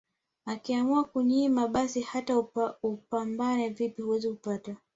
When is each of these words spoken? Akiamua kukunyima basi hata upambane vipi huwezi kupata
Akiamua 0.45 1.03
kukunyima 1.03 1.67
basi 1.67 2.01
hata 2.01 2.39
upambane 2.83 3.69
vipi 3.69 4.01
huwezi 4.01 4.29
kupata 4.29 4.75